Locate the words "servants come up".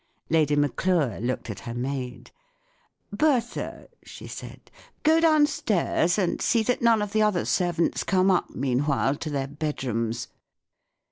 7.45-8.49